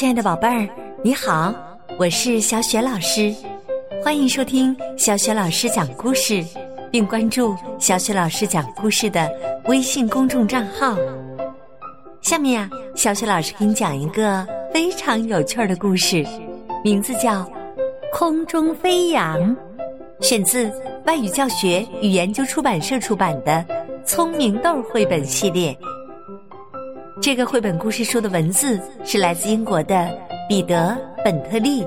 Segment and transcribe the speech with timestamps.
[0.00, 0.66] 亲爱的宝贝儿，
[1.04, 1.54] 你好，
[1.98, 3.34] 我是小雪老师，
[4.02, 6.42] 欢迎收听小雪老师讲故事，
[6.90, 9.30] 并关注小雪老师讲故事的
[9.66, 10.96] 微信公众账号。
[12.22, 16.24] 下面呀，小雪老师给你讲一个非常有趣的故事，
[16.82, 17.42] 名字叫
[18.10, 19.54] 《空中飞扬》，
[20.22, 20.72] 选自
[21.04, 23.62] 外语教学与研究出版社出版的
[24.06, 25.76] 《聪明豆》绘本系列。
[27.22, 30.10] 这个绘本故事书的文字是来自英国的
[30.48, 31.86] 彼得·本特利，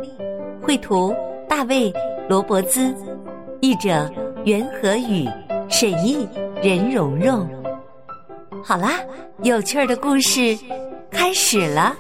[0.62, 1.12] 绘图
[1.50, 1.92] 大卫·
[2.30, 2.96] 罗伯兹，
[3.60, 4.08] 译者
[4.46, 5.28] 袁和宇，
[5.68, 6.28] 审译
[6.62, 7.50] 任蓉蓉。
[8.64, 9.00] 好啦，
[9.42, 10.56] 有趣儿的故事
[11.10, 11.96] 开始了。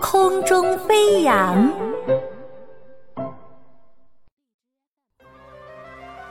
[0.00, 1.72] 空中飞扬，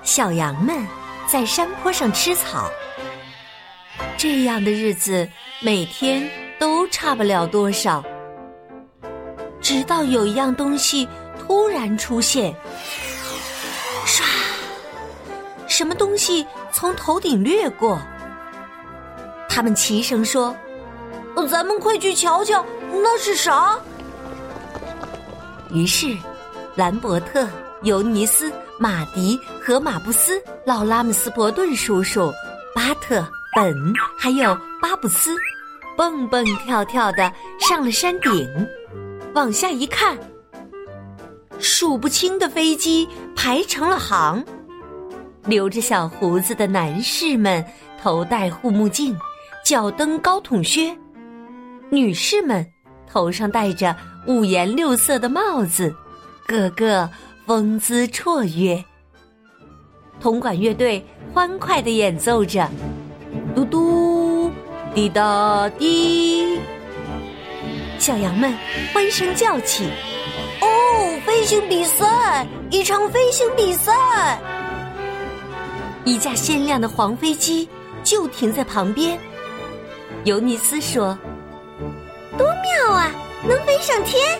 [0.03, 0.75] 小羊们
[1.27, 2.69] 在山坡上吃草。
[4.17, 5.29] 这样的日子
[5.61, 6.27] 每天
[6.59, 8.03] 都差不了多少，
[9.61, 12.51] 直到有一样东西突然出现，
[14.07, 14.23] 唰，
[15.67, 18.01] 什么东西从头顶掠过？
[19.47, 20.55] 他们齐声说
[21.47, 23.77] ：“咱们快去瞧瞧，那是啥？”
[25.71, 26.17] 于是，
[26.75, 27.47] 兰伯特、
[27.83, 32.33] 尤尼斯、马迪和马布斯、老拉姆斯伯顿叔叔、
[32.73, 33.23] 巴特。
[33.57, 33.75] 本
[34.15, 35.35] 还有巴布斯，
[35.97, 38.47] 蹦蹦跳跳的上了山顶，
[39.33, 40.15] 往下一看，
[41.57, 44.45] 数不清的飞机排成了行。
[45.45, 47.65] 留着小胡子的男士们
[47.99, 49.17] 头戴护目镜，
[49.65, 50.95] 脚蹬高筒靴；
[51.89, 52.63] 女士们
[53.11, 53.95] 头上戴着
[54.27, 55.91] 五颜六色的帽子，
[56.45, 57.09] 个个
[57.47, 58.85] 风姿绰约。
[60.19, 62.69] 铜管乐队欢快的演奏着。
[63.55, 64.51] 嘟嘟，
[64.93, 66.59] 滴答滴，
[67.97, 68.53] 小羊们
[68.93, 69.89] 欢声叫起
[70.61, 72.45] ：“哦，飞行比赛！
[72.69, 74.39] 一场飞行比赛！”
[76.05, 77.67] 一架鲜亮的黄飞机
[78.03, 79.19] 就停在旁边。
[80.23, 81.17] 尤尼斯说
[82.37, 83.11] ：“多妙啊，
[83.47, 84.39] 能飞上天！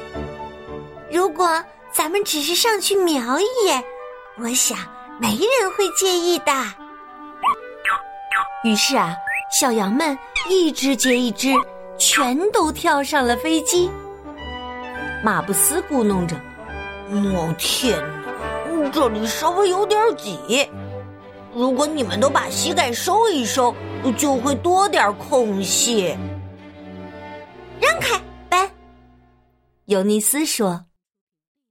[1.12, 3.84] 如果咱们只是上去瞄一眼，
[4.40, 4.78] 我想
[5.20, 6.52] 没人会介意的。”
[8.68, 9.16] 于是啊，
[9.50, 10.18] 小羊们
[10.50, 11.54] 一只接一只，
[11.98, 13.90] 全都跳上了飞机。
[15.24, 16.36] 马布斯咕哝着
[17.10, 17.98] ：“哦天
[18.84, 20.70] 哪，这里稍微有点挤。
[21.56, 23.74] 如果你们都把膝盖收一收，
[24.18, 26.14] 就会多点空隙。”
[27.80, 28.70] 让开，本。
[29.86, 30.88] 尤尼斯说：“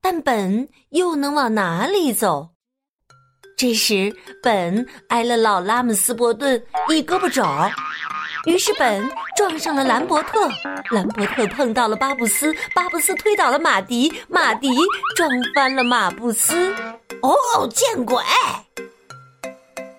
[0.01, 2.49] 但本又能往哪里走？”
[3.57, 7.43] 这时，本挨了老拉姆斯伯顿一胳膊肘，
[8.45, 10.47] 于是本撞上了兰伯特，
[10.91, 14.69] 兰伯特碰到了巴布斯，巴布斯推倒了马迪，马迪
[15.17, 16.75] 撞翻了马布斯。
[17.23, 18.23] 哦，见鬼！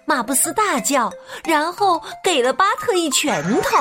[0.05, 1.11] 马布斯大叫，
[1.43, 3.77] 然后给了巴特一拳头，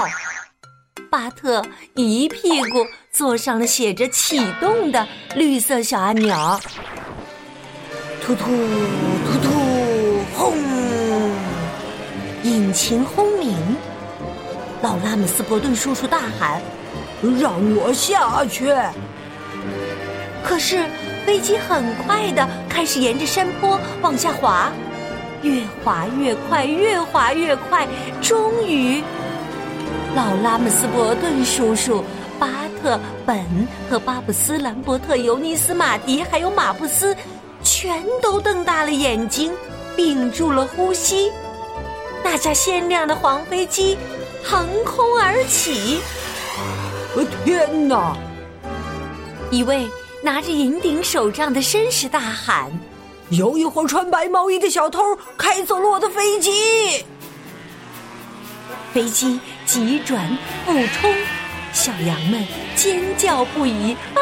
[1.11, 1.63] 巴特
[1.95, 6.35] 一屁股坐上了写着“启动”的绿色小按钮。
[8.25, 9.56] 突突突突，
[12.47, 13.57] 引擎轰鸣。
[14.81, 16.63] 老拉姆斯伯顿叔叔大喊
[17.41, 18.73] ：“让我下去！”
[20.45, 20.85] 可是
[21.25, 24.71] 飞机很快的开始沿着山坡往下滑，
[25.43, 27.85] 越滑越快，越滑越快。
[28.23, 29.03] 终于，
[30.15, 32.05] 老拉姆斯伯顿叔叔、
[32.39, 32.49] 巴
[32.81, 33.45] 特、本
[33.91, 37.17] 和巴布斯、兰伯特、尤尼斯、马迪还有马布斯。
[37.65, 39.53] 全都瞪大了眼睛，
[39.97, 41.33] 屏住了呼吸。
[42.29, 43.97] 那架鲜亮的黄飞机
[44.45, 46.01] 腾空而起。
[47.45, 48.17] 天哪！
[49.53, 49.89] 一位
[50.25, 52.69] 拿着银顶手杖的绅士大喊
[53.31, 57.07] ：“有一伙穿白毛衣的小偷开走了我的飞机！”
[58.93, 61.15] 飞机急转俯冲，
[61.73, 62.45] 小羊们
[62.75, 63.97] 尖叫不已。
[64.15, 64.19] 啊！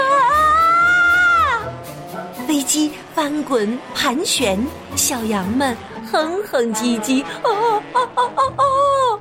[2.47, 4.63] 飞机翻滚盘旋，
[4.95, 5.75] 小羊们
[6.13, 9.21] 哼哼唧唧，哦哦哦哦哦！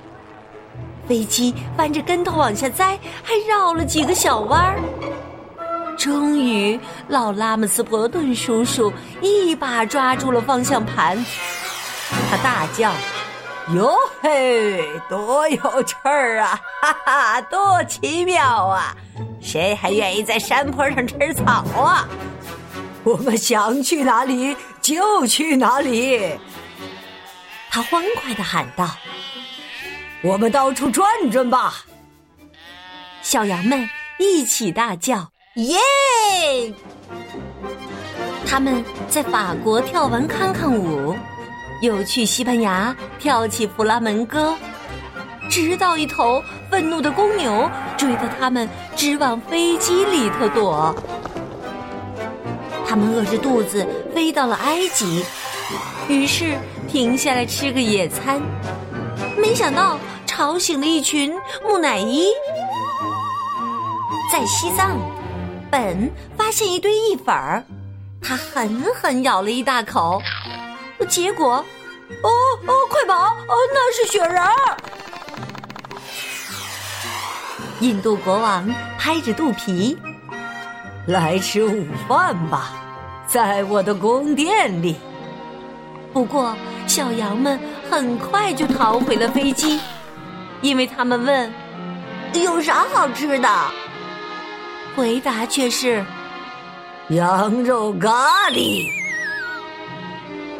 [1.08, 4.80] 飞机翻着跟头往下栽，还绕了几个小弯儿。
[5.98, 8.92] 终于，老拉姆斯伯顿叔叔
[9.22, 11.24] 一把抓住了方向盘，
[12.30, 12.92] 他大叫
[13.76, 16.60] ：“哟嘿，多有趣儿啊！
[16.82, 18.96] 哈哈，多奇妙啊！
[19.40, 22.08] 谁还愿意在山坡上吃草啊？”
[23.04, 26.40] 我们想去哪里就去哪里，
[27.74, 28.88] 他欢快的喊道
[30.22, 31.74] ：“我们到处转转吧！”
[33.24, 33.90] 小羊们
[34.20, 35.80] 一起大叫：“耶！”
[38.46, 41.16] 他们在法国跳完康康舞，
[41.82, 44.56] 又去西班牙跳起弗拉门戈，
[45.50, 47.68] 直到一头愤怒的公牛
[47.98, 50.96] 追得他们直往飞机里头躲。
[52.88, 53.84] 他们饿着肚子
[54.14, 55.26] 飞到了埃及，
[56.08, 56.56] 于是
[56.94, 58.40] 停下来吃个野餐，
[59.36, 59.98] 没想到
[60.28, 61.34] 吵醒了一群
[61.68, 62.28] 木乃伊。
[64.32, 65.00] 在西藏，
[65.72, 67.64] 本发现一堆意粉儿。
[68.22, 70.22] 他狠狠咬了一大口，
[71.10, 71.66] 结果，
[72.22, 72.30] 哦
[72.68, 73.16] 哦，快跑！
[73.24, 74.40] 哦，那是雪人。
[77.80, 79.98] 印度国王拍着肚皮，
[81.08, 82.70] 来吃午饭吧，
[83.26, 84.96] 在我的宫殿里。
[86.14, 86.56] 不过，
[86.88, 87.60] 小羊们
[87.90, 89.80] 很快就逃回了飞机，
[90.62, 91.52] 因为他们问
[92.34, 93.50] ：“有啥好吃的？”
[94.96, 96.06] 回答却是。
[97.10, 98.86] 羊肉咖喱。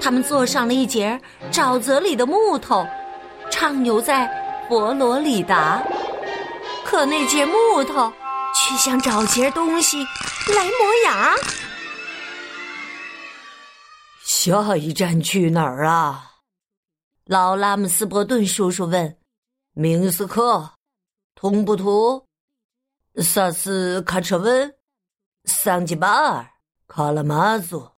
[0.02, 1.20] 他们坐上了一节
[1.52, 2.86] 沼泽里的木头，
[3.50, 4.30] 畅游在
[4.68, 5.82] 佛罗里达。
[6.84, 8.12] 可那节木头
[8.54, 10.04] 却想找节东西
[10.56, 10.72] 来磨
[11.06, 11.36] 牙。
[14.52, 16.32] 下一站去哪儿啊？
[17.24, 19.18] 劳拉姆斯伯顿叔叔问。
[19.72, 20.74] 明斯克、
[21.34, 22.28] 通布图、
[23.22, 24.76] 萨斯卡彻温。
[25.46, 26.46] 桑吉巴尔、
[26.88, 27.92] 卡拉马祖，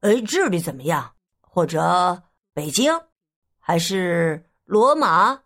[0.00, 1.14] 哎，智利怎么样？
[1.40, 2.20] 或者
[2.52, 2.92] 北京，
[3.60, 5.42] 还是罗马？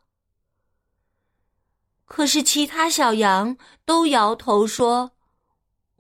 [2.06, 5.10] 可是其他小羊都摇头说：“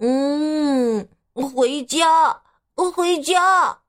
[0.00, 2.42] 嗯，回家，
[2.74, 3.82] 回家。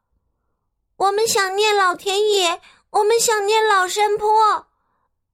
[0.97, 4.65] 我们想念老田野，我们想念老山坡，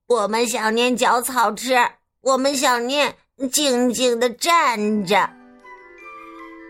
[0.07, 1.77] 我们想念嚼草吃，
[2.21, 3.15] 我们想念
[3.51, 5.29] 静静的站着。”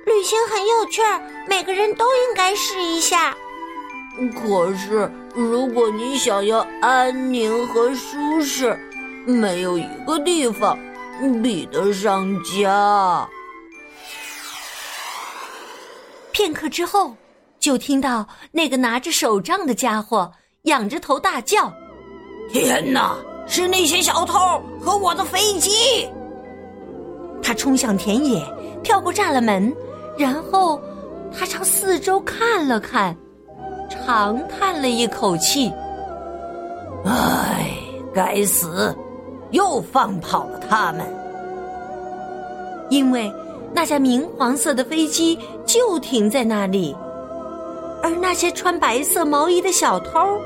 [0.05, 3.33] 旅行很有趣儿，每个人都应该试一下。
[4.43, 8.77] 可是，如果你想要安宁和舒适，
[9.25, 10.77] 没有一个地方
[11.41, 13.25] 比得上家。
[16.33, 17.15] 片刻之后，
[17.61, 20.29] 就听到那个拿着手杖的家伙
[20.63, 21.71] 仰着头大叫
[22.51, 23.15] ：“天哪！
[23.47, 24.39] 是那些小偷
[24.79, 26.09] 和我的飞机！”
[27.41, 28.43] 他冲向田野，
[28.83, 29.73] 跳过栅栏门。
[30.17, 30.81] 然后，
[31.31, 33.15] 他朝四周看了看，
[33.89, 35.71] 长叹了一口气
[37.05, 37.71] ：“唉，
[38.13, 38.95] 该死，
[39.51, 41.05] 又放跑了他们。”
[42.89, 43.31] 因为
[43.73, 46.95] 那架明黄色的飞机就停在那里，
[48.03, 50.41] 而那些穿白色毛衣的小偷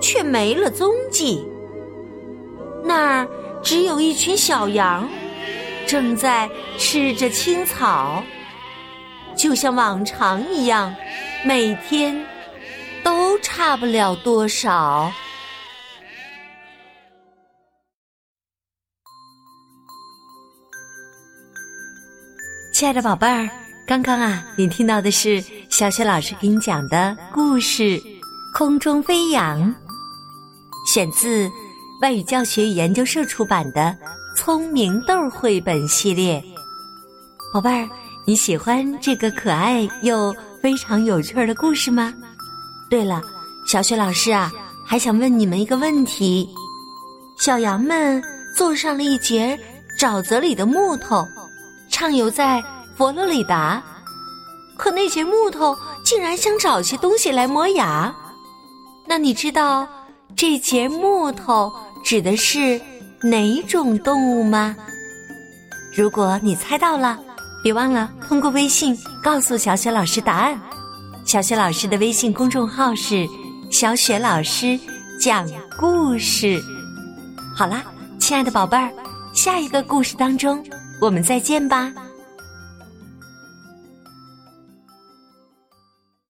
[0.00, 1.44] 却没了踪迹。
[2.84, 3.28] 那儿
[3.62, 5.08] 只有一群小羊，
[5.86, 8.22] 正在吃着青草。
[9.36, 10.94] 就像往常一样，
[11.44, 12.24] 每天
[13.02, 15.10] 都差不了多少。
[22.74, 23.48] 亲爱的宝贝儿，
[23.86, 27.82] 刚刚啊，你听到的是小雪老师给你讲的故事
[28.52, 29.58] 《空中飞扬》，
[30.86, 31.50] 选自
[32.02, 33.80] 外语教学与研究社出版的
[34.36, 36.44] 《聪明豆》绘本系列，
[37.54, 37.88] 宝贝儿。
[38.26, 42.12] 你喜欢这个可爱又非常有趣的故事吗？
[42.90, 43.22] 对了，
[43.66, 44.52] 小雪老师啊，
[44.84, 46.46] 还想问你们一个问题：
[47.38, 48.22] 小羊们
[48.54, 49.58] 坐上了一节
[49.98, 51.26] 沼泽里的木头，
[51.88, 52.62] 畅游在
[52.94, 53.82] 佛罗里达，
[54.82, 58.12] 可那节木头竟然想找些东西来磨牙。
[59.06, 59.86] 那你知道
[60.34, 61.72] 这节木头
[62.02, 62.80] 指的是
[63.22, 64.74] 哪种动物吗？
[65.96, 67.16] 如果你猜到了。
[67.62, 70.60] 别忘了通过微信告诉小雪老师答案。
[71.24, 73.24] 小雪老师的微信公众号是
[73.70, 74.76] “小雪老师
[75.20, 75.48] 讲
[75.78, 76.60] 故事”。
[77.56, 77.84] 好啦，
[78.18, 78.90] 亲爱的宝贝儿，
[79.32, 80.60] 下一个故事当中
[81.00, 81.92] 我们再见吧。